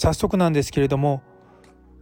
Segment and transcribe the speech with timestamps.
[0.00, 1.24] 早速なんですけれども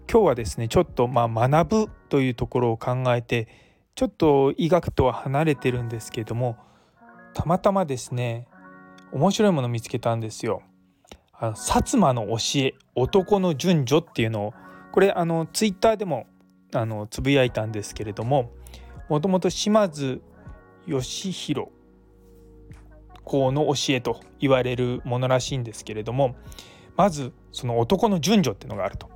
[0.07, 3.49] 今日はですねちょっとまあ学ぶというところを考えて
[3.95, 6.59] ちょっと医学とは離れてるんですけれども
[7.33, 8.49] たまたまですね
[9.13, 10.61] 面白いものを見つけたんですよ。
[11.33, 11.57] あの薩
[11.93, 14.55] 摩の教え男の順序っていうのを
[14.93, 16.27] これあのツイッターでも
[16.75, 18.53] あのつぶやいたんですけれども
[19.09, 20.21] もともと島津
[20.87, 21.71] 義弘
[23.25, 26.37] 公の教えと言われるものらしいんですけれども
[26.97, 29.09] まずその男の順序っていうのがあると。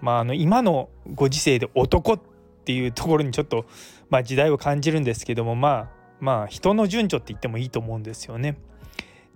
[0.00, 2.20] まあ、あの今のご時世で男っ
[2.64, 3.66] ていうところにちょっと、
[4.10, 5.88] まあ、時代を感じるんですけどもまあ
[6.20, 8.58] まあ人の順序って言ってもいいと思うんですよね。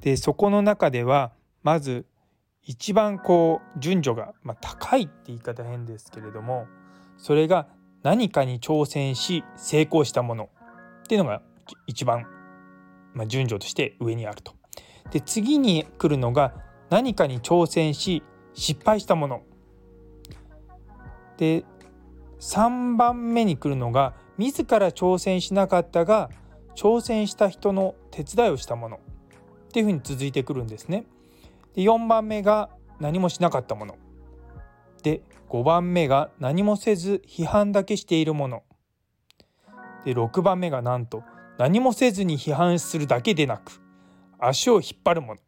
[0.00, 2.04] でそこの中ではまず
[2.62, 6.66] 一番こう順序が、まあ、高いって言い方変ですけれども
[7.16, 7.68] それが
[8.02, 10.48] 何かに挑戦し成功したもの
[11.04, 11.42] っていうのが
[11.86, 12.26] 一番、
[13.14, 14.54] まあ、順序として上にあると。
[15.12, 16.54] で次に来るのが
[16.90, 18.22] 何かに挑戦し
[18.54, 19.42] 失敗したもの。
[21.36, 21.64] で
[22.40, 26.30] 3番目に来るのが自ら挑戦しなかったが
[26.74, 29.00] 挑戦した人の手伝いをしたものっ
[29.72, 31.04] ていうふうに続いてくるんですね。
[31.74, 33.96] で4番目が何もしなかったもの。
[35.02, 38.62] で5番目が何もせず批判だけしているもの。
[40.04, 41.22] で6番目がなんと
[41.58, 43.80] 何もせずに批判するだけでなく
[44.38, 45.40] 足を引っ張るもの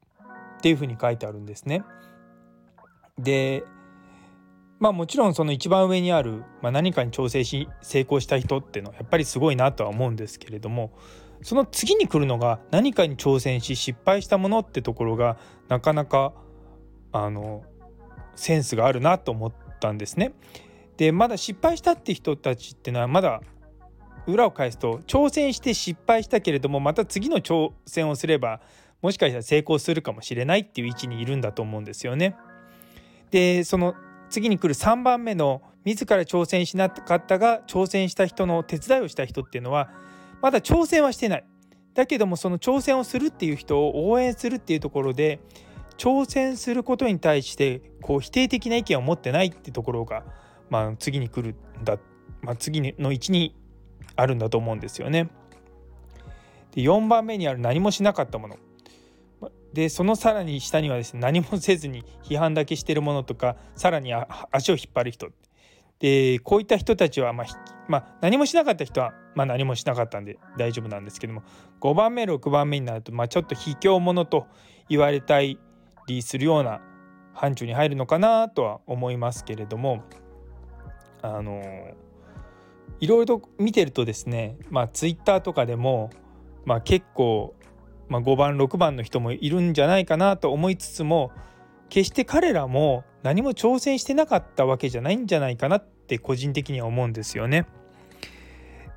[0.59, 1.85] っていうふうに書いてあるんですね。
[3.19, 3.65] で
[4.79, 10.93] まあもちろんその一番上にある、まあ、何かに調整し成功した人っていうのはやっぱりすごいなとは思うんですけれども
[11.43, 15.37] その次に来るのが何かに挑戦し失敗したものってところが
[15.69, 16.33] なかなか
[17.13, 17.65] あの
[18.37, 20.33] センスがあるなと思ったんですね。
[20.97, 23.41] でまだ失敗したって人たちっていうのはまだ
[24.27, 28.61] 裏を返すと挑戦して失敗したけれどもまた次の挑戦をすれば
[29.03, 32.37] もしかしたら成功するかもしれないっていう位置にいるんだと思うんですよね。
[33.31, 33.95] でその
[34.31, 39.91] 次に来る3番目の自ら挑戦しなかったが挑戦した人の手伝いをした人っていうのは
[40.43, 41.45] まだ挑戦はしてない
[41.95, 45.41] だけどもその挑戦をするっていう人を応援するっていうところで
[45.97, 50.25] 挑戦することに対してこう否定的な意見を持ってないってところが、
[50.71, 51.99] まあ、次に来るんだ、
[52.41, 53.57] まあ、次の位置に
[54.15, 55.29] あるんだと思うんですよね。
[56.73, 58.57] で4番目にある何もしなかったもの
[59.79, 64.13] でそのさらに下にはですね何もせずに批判だけしてるものとかさらに
[64.51, 65.29] 足を引っ張る人。
[66.01, 67.47] でこういった人たちは、まあ、
[67.87, 71.45] まあ、何もしなかった人は、まあ、何もしなかったんで大丈夫なんですけども
[71.81, 74.49] 5番目6番目になると、まあ、ちょっと卑怯者と
[74.89, 75.59] 言われたり
[76.23, 76.81] するような
[77.33, 80.03] 範疇に入るのかなとは思いますけれども
[81.23, 81.63] あの
[82.99, 86.11] いろいろ見てるとですねまあツイッターとかでも、
[86.65, 87.55] まあ、結構
[88.09, 91.31] まあ、5番6番の人もいるんじゃないかなと思いつつも
[91.89, 97.67] 決して彼らも何も挑戦してなかったわけじゃないんじゃないかなって個人的には思うんですよね。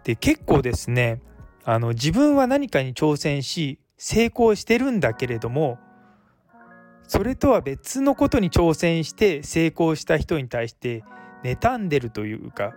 [0.03, 1.21] で結構ですね
[1.63, 5.77] あの自分は何かに挑戦し成功してるんだけれども
[7.07, 11.03] それとは別のことに挑戦して成功した人に対して
[11.43, 12.73] 妬んでるというか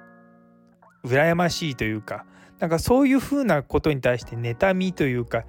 [1.04, 2.26] 羨ましいというか
[2.58, 5.44] なんかそういうふうなことに対して妬みというか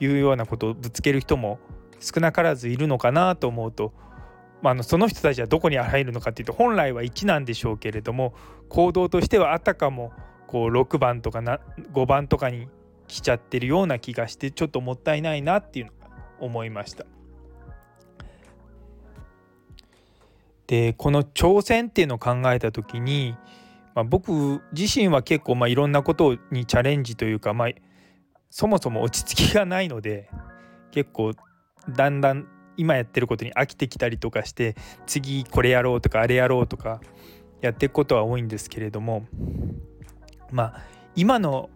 [0.00, 1.58] いうようなことをぶつける人も
[2.00, 3.92] 少なからずいるのかなと思うと、
[4.62, 8.34] まあ、のその人たちはどこに入るのかっていうと本来は1なんでしょうけれども
[8.68, 10.12] 行動としてはあたかも
[10.46, 11.60] こう6番とかな
[11.92, 12.68] 5番とかに
[13.06, 17.04] 来ちゃってるような気がしてちょっともったいないなっていうのが思いました。
[20.66, 23.34] でこの挑戦っていうのを考えた時に、
[23.96, 27.68] まあ、僕自身は結構まあいろんなことにチャレンジというか、まあ、
[28.50, 30.28] そもそも落ち着きがないので
[30.90, 31.32] 結構
[31.88, 34.74] だんだん今やってることに飽きてきたりとかして
[35.06, 37.00] 次これやろうとかあれやろうとか
[37.60, 39.26] やっていくことは多いんですけれども
[40.50, 40.82] まあ
[41.14, 41.70] 今の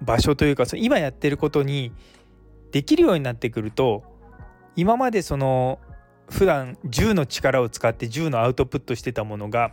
[0.00, 1.92] 場所というかその今やってることに
[2.72, 4.02] できるようになってくると
[4.76, 5.78] 今までその
[6.28, 9.72] 普段10の力を使って10のアウトプットしてたものが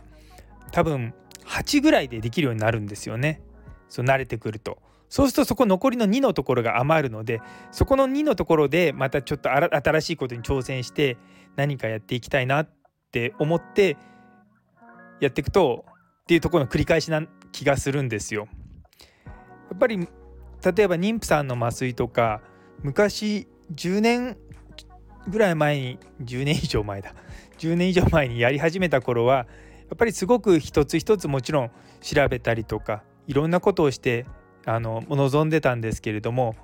[0.72, 1.14] 多分
[1.46, 3.42] 8ぐらいでできるようになるんですよね
[3.88, 4.78] そう慣れてくると。
[5.10, 7.42] そうするとそこ残りの2のところが余るので
[7.72, 11.18] そこの2のところでまたちょっと新しいことに挑戦して
[11.56, 12.70] 何かやっていきたいなっ
[13.10, 13.96] て思って
[15.20, 15.84] やっていくと
[16.22, 18.46] っていうところの繰り返しな気がするんですよ。
[19.24, 22.40] やっぱり例えば妊婦さんの麻酔とか
[22.82, 24.36] 昔10年
[25.26, 27.14] ぐらい前に10年以上前だ
[27.58, 29.46] 10年以上前にやり始めた頃はや
[29.94, 31.70] っぱりすごく一つ一つもちろん
[32.00, 34.24] 調べたりとかいろんなことをして
[34.66, 36.54] あの望んでたんですけれども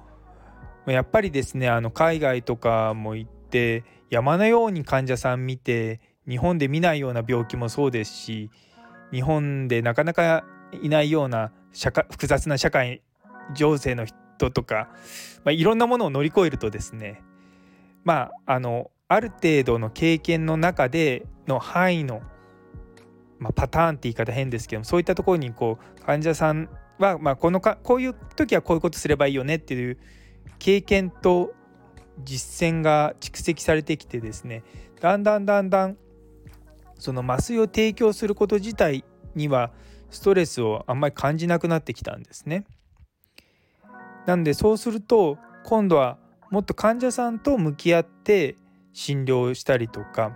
[0.86, 8.50] やっぱりですねあの海外とかも行って山のように患者さん見て日本で見ないような病気もそうですし
[9.12, 10.44] 日本でなかなか
[10.82, 13.02] いないような社会複雑な社会
[13.54, 14.88] 情勢の人とか、
[15.44, 17.22] まあ、いろんなものを乗り越えるとですね
[18.04, 22.22] まああのある程度の経験の中での範囲の、
[23.38, 29.98] まあ、パターンって言い方変ですけどそういったところにこう患者さんは、まあ、このかこういう時はこういうことすればいいよねっていう
[30.58, 31.54] 経験と
[32.24, 34.62] 実践が蓄積されてきてですね
[35.00, 35.96] だんだんだんだん
[36.98, 39.04] その麻酔を提供すること自体
[39.34, 39.70] には
[40.10, 42.64] ストレスをあんまり感じなくなってきたんですね。
[44.24, 46.18] なんでそうすると今度は
[46.50, 48.56] もっと患者さんと向き合って
[48.92, 50.32] 診療したりとか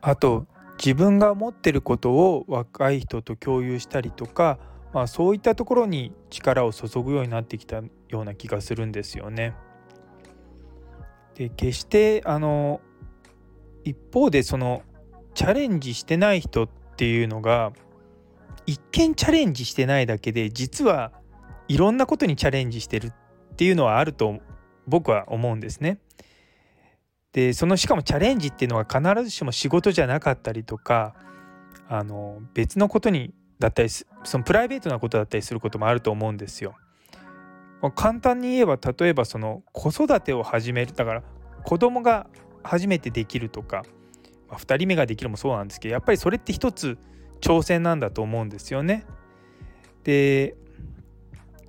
[0.00, 0.46] あと
[0.84, 4.58] 自分が持ってることを若い人と共有したりとか、
[4.92, 9.54] まあ、そういったところに力を注ぐようになってきたような気がするんですよね。
[11.36, 12.82] で決してあの
[13.82, 14.82] 一方でその
[15.32, 17.72] チャレンジしてない人っていうのが
[18.66, 21.12] 一見チャレンジしてないだけで実は
[21.66, 23.12] いろんなことにチャレンジしてるっ
[23.56, 24.38] ていうのはあると
[24.86, 25.98] 僕は思うんですね。
[27.34, 31.14] でそのしかもチャレンジっていうのは必ずしも仕事じゃなかったりとか
[31.88, 34.06] あの別のことにだったりそ
[34.38, 36.76] のプライベートなことだったりすることもあると思うんですよ。
[37.96, 41.22] 簡単に言えば例えばその子育てを始めるだから
[41.64, 42.28] 子供が
[42.62, 43.82] 初めてできるとか、
[44.48, 46.96] まあ、2人目ができるもそうなんですけどやっぱりそれって一つ
[47.42, 49.04] 挑戦なんだと思うんですよね。
[50.04, 50.56] で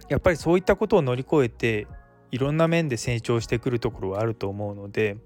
[0.07, 1.87] やっぱりそういったことを乗り越えて
[2.31, 5.17] いろんな面で成長してくるところはあると思うので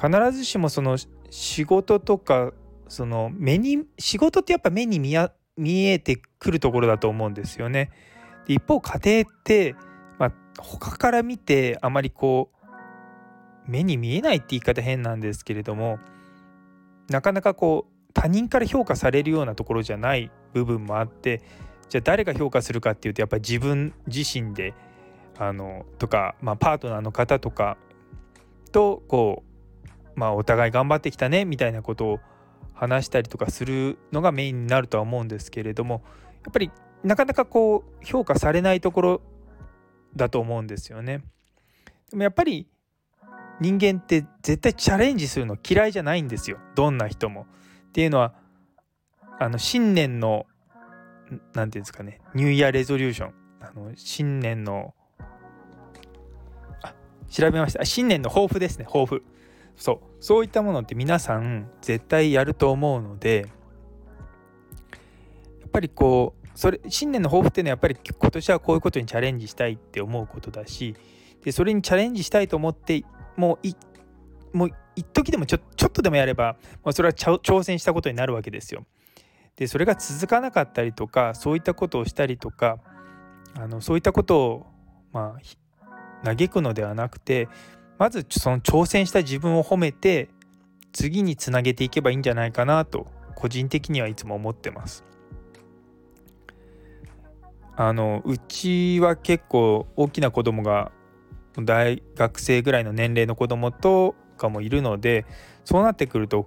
[0.00, 0.96] 必ずしもその
[1.30, 2.52] 仕事とか
[2.88, 5.16] その目に仕事ってやっぱ目に見
[5.56, 7.90] 見えてくるところだと思うんですよね。
[8.46, 9.74] で一方家庭って、
[10.18, 15.98] まあ、他から見てあまりこう目に見えないって言い方変なんですけれども
[17.08, 21.42] なかなかこう他人から評価されるようなところじゃない部分もあって
[21.88, 24.74] じゃあ誰が評価するかっていうとやっぱり自分自身で
[25.38, 27.76] あのとか、まあ、パートナーの方とか
[28.72, 29.55] とこう、
[30.16, 32.20] まあ、お互い頑張ってきたねみたいなことを
[32.74, 36.02] 話したりとかするのがメインになるとは思うんですけれども
[36.44, 36.70] やっぱり
[37.04, 39.20] なかなかこう評価されないところ
[40.16, 41.22] だと思うんですよね。
[42.10, 42.66] でもやっぱり
[43.60, 47.46] 人間って絶対チャレンジするの嫌いじゃないんですよどんな人も。
[47.88, 48.34] っていうのは
[49.38, 50.46] あの新年の
[51.30, 54.94] 何て言うんですかねニューイヤーレゾリューションあの新年の
[56.82, 56.94] あ
[57.30, 59.24] 調べました新年の抱負ですね抱負
[59.76, 63.46] そうそういったものって皆さん絶対やると思うので
[65.60, 70.94] やっぱりこうそれ新年の抱負っていうのはやっぱり今年はこういうことにチャレンジしたいって思うことだし
[71.44, 73.04] でそれにチャレンジしたいと思って
[73.36, 73.74] もうい
[74.52, 78.86] もう一時でもちょちょっとでもやれば、まあ、それは挑戦したことになるわけですよ。
[79.56, 82.78] でそれが続かなかったりとかそういったことをしたりとか
[83.54, 84.66] あのそういったことを
[85.12, 85.36] ま
[86.22, 87.48] あ嘆くのではなくて
[87.98, 90.28] まずその挑戦した自分を褒めて
[90.92, 95.04] 次につなげていけばいいんじゃないかなと個人的にはいつも思ってます。
[97.78, 100.90] あのうちは結構大きな子供が
[101.58, 105.26] 大学生ぐらいの年齢の子供とかもいるので
[105.64, 106.46] そうなってくると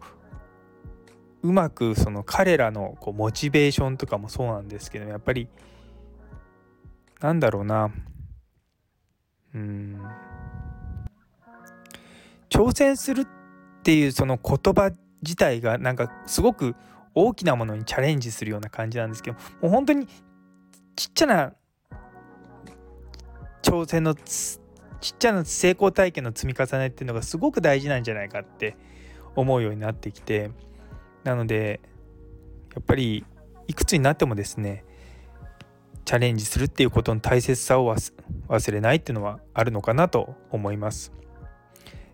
[1.44, 5.48] うまくその彼らのこうモチベーションとかもそうなんですけどやっぱり
[7.22, 7.92] なんだろうな
[9.54, 10.02] うん
[12.50, 13.28] 挑戦するっ
[13.84, 14.92] ていうその言葉
[15.22, 16.76] 自体がなんかすごく
[17.16, 20.08] 大きなものにチャレンジするような感じなんですけどもう本当に
[20.96, 21.54] ちっちゃな
[23.62, 24.60] 挑戦のち
[25.14, 28.78] っちゃな成功体験の積み重ねっていうのがすごく大事なんじゃないかって
[29.36, 30.52] 思うようになってきて
[31.24, 31.80] なので
[32.74, 33.26] やっぱり
[33.68, 34.86] いくつになってもですね
[36.06, 37.96] チャレンジするっていうことの大切さを
[38.48, 41.12] 忘れないっていうのはあるのかなと思います。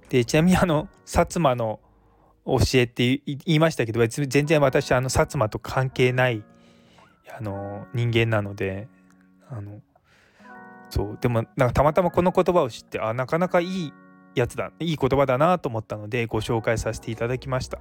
[0.09, 1.79] でちなみにあの薩摩の
[2.45, 6.43] 教えって言いましたけど全然私あの薩摩と関係ない
[7.37, 8.87] あの人間なので
[9.49, 9.81] あの
[10.89, 13.93] そうでもなんかたまたまこの言葉を知ってあなかなかいい
[14.35, 17.79] やつだいい言葉だなと思ったのでご紹介させていただきました。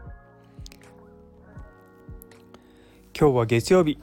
[3.17, 3.99] 今日は月曜日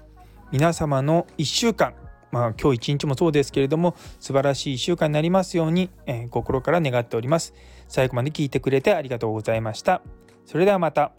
[0.53, 2.00] 皆様の1週間。
[2.31, 7.53] まあ今日一日もそうですけれども素晴らしい1週間になりますように、えー、心から願っております。
[7.87, 10.01] 最後まで聞いてくれてありがとうございました。
[10.45, 11.11] それではまた。